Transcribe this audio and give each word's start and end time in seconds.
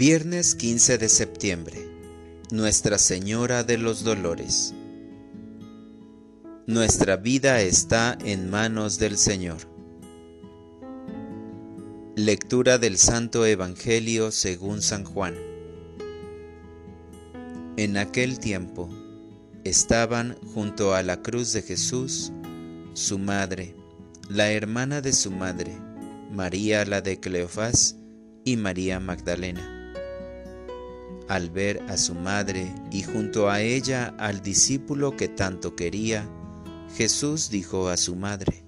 Viernes 0.00 0.54
15 0.54 0.96
de 0.96 1.10
septiembre. 1.10 1.86
Nuestra 2.50 2.96
Señora 2.96 3.64
de 3.64 3.76
los 3.76 4.02
Dolores. 4.02 4.72
Nuestra 6.66 7.18
vida 7.18 7.60
está 7.60 8.16
en 8.24 8.48
manos 8.48 8.98
del 8.98 9.18
Señor. 9.18 9.58
Lectura 12.16 12.78
del 12.78 12.96
Santo 12.96 13.44
Evangelio 13.44 14.30
según 14.30 14.80
San 14.80 15.04
Juan. 15.04 15.34
En 17.76 17.98
aquel 17.98 18.40
tiempo 18.40 18.88
estaban 19.64 20.34
junto 20.54 20.94
a 20.94 21.02
la 21.02 21.20
cruz 21.20 21.52
de 21.52 21.60
Jesús 21.60 22.32
su 22.94 23.18
madre, 23.18 23.76
la 24.30 24.50
hermana 24.50 25.02
de 25.02 25.12
su 25.12 25.30
madre, 25.30 25.76
María 26.32 26.86
la 26.86 27.02
de 27.02 27.20
Cleofás 27.20 27.96
y 28.46 28.56
María 28.56 28.98
Magdalena 28.98 29.76
al 31.30 31.48
ver 31.48 31.80
a 31.88 31.96
su 31.96 32.16
madre 32.16 32.74
y 32.90 33.04
junto 33.04 33.48
a 33.48 33.60
ella 33.60 34.16
al 34.18 34.42
discípulo 34.42 35.16
que 35.16 35.28
tanto 35.28 35.76
quería, 35.76 36.28
Jesús 36.96 37.50
dijo 37.50 37.88
a 37.88 37.96
su 37.96 38.16
madre, 38.16 38.64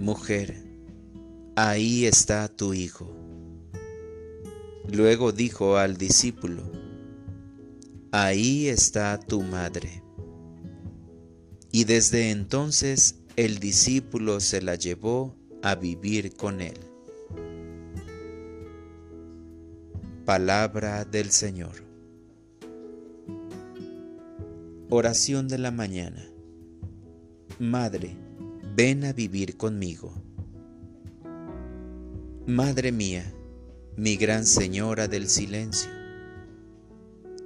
Mujer, 0.00 0.56
ahí 1.54 2.04
está 2.04 2.48
tu 2.48 2.74
hijo. 2.74 3.14
Luego 4.92 5.30
dijo 5.30 5.76
al 5.76 5.96
discípulo, 5.96 6.64
Ahí 8.10 8.66
está 8.66 9.20
tu 9.20 9.40
madre. 9.42 10.02
Y 11.70 11.84
desde 11.84 12.32
entonces 12.32 13.20
el 13.36 13.60
discípulo 13.60 14.40
se 14.40 14.62
la 14.62 14.74
llevó 14.74 15.36
a 15.62 15.76
vivir 15.76 16.34
con 16.34 16.60
él. 16.60 16.89
Palabra 20.24 21.06
del 21.06 21.30
Señor. 21.30 21.82
Oración 24.90 25.48
de 25.48 25.56
la 25.56 25.70
mañana. 25.70 26.22
Madre, 27.58 28.16
ven 28.76 29.06
a 29.06 29.14
vivir 29.14 29.56
conmigo. 29.56 30.12
Madre 32.46 32.92
mía, 32.92 33.32
mi 33.96 34.16
gran 34.16 34.44
Señora 34.44 35.08
del 35.08 35.26
silencio. 35.26 35.90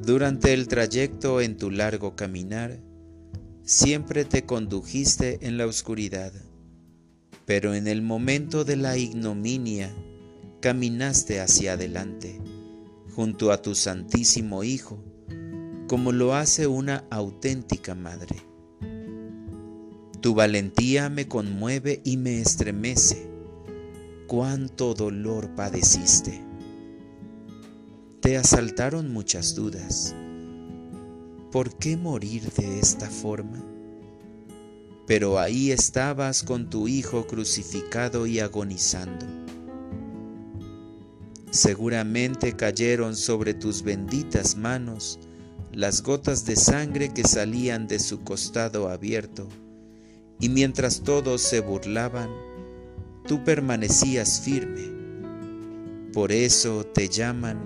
Durante 0.00 0.52
el 0.52 0.66
trayecto 0.66 1.40
en 1.40 1.56
tu 1.56 1.70
largo 1.70 2.16
caminar, 2.16 2.80
siempre 3.62 4.24
te 4.24 4.44
condujiste 4.44 5.46
en 5.46 5.58
la 5.58 5.66
oscuridad, 5.66 6.32
pero 7.46 7.72
en 7.72 7.86
el 7.86 8.02
momento 8.02 8.64
de 8.64 8.76
la 8.76 8.98
ignominia, 8.98 9.94
caminaste 10.60 11.40
hacia 11.40 11.74
adelante 11.74 12.40
junto 13.14 13.52
a 13.52 13.62
tu 13.62 13.74
Santísimo 13.74 14.64
Hijo, 14.64 14.98
como 15.86 16.10
lo 16.10 16.34
hace 16.34 16.66
una 16.66 17.04
auténtica 17.10 17.94
madre. 17.94 18.36
Tu 20.20 20.34
valentía 20.34 21.10
me 21.10 21.28
conmueve 21.28 22.00
y 22.04 22.16
me 22.16 22.40
estremece. 22.40 23.30
Cuánto 24.26 24.94
dolor 24.94 25.54
padeciste. 25.54 26.42
Te 28.20 28.36
asaltaron 28.36 29.12
muchas 29.12 29.54
dudas. 29.54 30.14
¿Por 31.52 31.76
qué 31.76 31.96
morir 31.96 32.50
de 32.52 32.80
esta 32.80 33.08
forma? 33.10 33.62
Pero 35.06 35.38
ahí 35.38 35.70
estabas 35.70 36.42
con 36.42 36.70
tu 36.70 36.88
Hijo 36.88 37.26
crucificado 37.26 38.26
y 38.26 38.40
agonizando 38.40 39.44
Seguramente 41.54 42.56
cayeron 42.56 43.14
sobre 43.14 43.54
tus 43.54 43.84
benditas 43.84 44.56
manos 44.56 45.20
las 45.72 46.02
gotas 46.02 46.44
de 46.44 46.56
sangre 46.56 47.10
que 47.14 47.22
salían 47.22 47.86
de 47.86 48.00
su 48.00 48.24
costado 48.24 48.88
abierto, 48.88 49.48
y 50.40 50.48
mientras 50.48 51.02
todos 51.02 51.42
se 51.42 51.60
burlaban, 51.60 52.28
tú 53.28 53.44
permanecías 53.44 54.40
firme. 54.40 54.90
Por 56.12 56.32
eso 56.32 56.84
te 56.86 57.08
llaman 57.08 57.60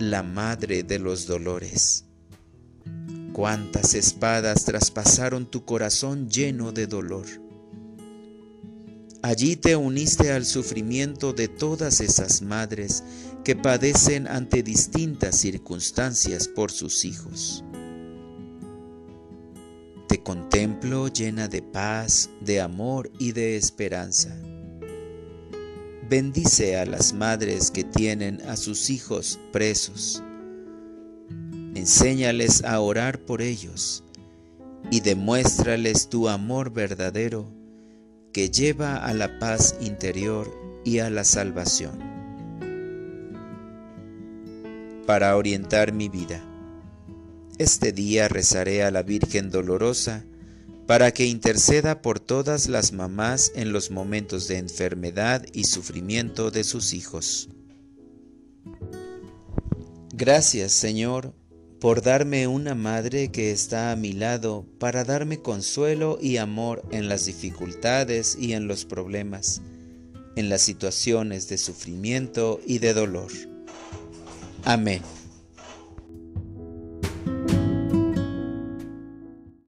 la 0.00 0.24
Madre 0.24 0.82
de 0.82 0.98
los 0.98 1.28
Dolores. 1.28 2.06
Cuántas 3.32 3.94
espadas 3.94 4.64
traspasaron 4.64 5.46
tu 5.46 5.64
corazón 5.64 6.28
lleno 6.28 6.72
de 6.72 6.88
dolor 6.88 7.43
Allí 9.24 9.56
te 9.56 9.74
uniste 9.74 10.32
al 10.32 10.44
sufrimiento 10.44 11.32
de 11.32 11.48
todas 11.48 12.02
esas 12.02 12.42
madres 12.42 13.02
que 13.42 13.56
padecen 13.56 14.28
ante 14.28 14.62
distintas 14.62 15.38
circunstancias 15.38 16.46
por 16.46 16.70
sus 16.70 17.06
hijos. 17.06 17.64
Te 20.08 20.22
contemplo 20.22 21.08
llena 21.08 21.48
de 21.48 21.62
paz, 21.62 22.28
de 22.42 22.60
amor 22.60 23.10
y 23.18 23.32
de 23.32 23.56
esperanza. 23.56 24.36
Bendice 26.06 26.76
a 26.76 26.84
las 26.84 27.14
madres 27.14 27.70
que 27.70 27.82
tienen 27.82 28.42
a 28.42 28.58
sus 28.58 28.90
hijos 28.90 29.40
presos. 29.52 30.22
Enséñales 31.74 32.62
a 32.62 32.78
orar 32.78 33.20
por 33.20 33.40
ellos 33.40 34.04
y 34.90 35.00
demuéstrales 35.00 36.10
tu 36.10 36.28
amor 36.28 36.70
verdadero 36.74 37.63
que 38.34 38.50
lleva 38.50 38.96
a 38.96 39.14
la 39.14 39.38
paz 39.38 39.76
interior 39.80 40.52
y 40.84 40.98
a 40.98 41.08
la 41.08 41.22
salvación. 41.22 42.00
Para 45.06 45.36
orientar 45.36 45.92
mi 45.92 46.08
vida, 46.08 46.44
este 47.58 47.92
día 47.92 48.26
rezaré 48.26 48.82
a 48.82 48.90
la 48.90 49.04
Virgen 49.04 49.50
Dolorosa 49.50 50.24
para 50.88 51.12
que 51.12 51.26
interceda 51.26 52.02
por 52.02 52.18
todas 52.18 52.68
las 52.68 52.92
mamás 52.92 53.52
en 53.54 53.72
los 53.72 53.92
momentos 53.92 54.48
de 54.48 54.58
enfermedad 54.58 55.46
y 55.52 55.64
sufrimiento 55.64 56.50
de 56.50 56.64
sus 56.64 56.92
hijos. 56.92 57.48
Gracias, 60.12 60.72
Señor, 60.72 61.34
por 61.84 62.00
darme 62.00 62.46
una 62.46 62.74
madre 62.74 63.30
que 63.30 63.50
está 63.50 63.92
a 63.92 63.96
mi 63.96 64.14
lado 64.14 64.64
para 64.78 65.04
darme 65.04 65.42
consuelo 65.42 66.16
y 66.18 66.38
amor 66.38 66.82
en 66.90 67.10
las 67.10 67.26
dificultades 67.26 68.38
y 68.40 68.54
en 68.54 68.66
los 68.66 68.86
problemas, 68.86 69.60
en 70.34 70.48
las 70.48 70.62
situaciones 70.62 71.46
de 71.50 71.58
sufrimiento 71.58 72.58
y 72.66 72.78
de 72.78 72.94
dolor. 72.94 73.30
Amén. 74.64 75.02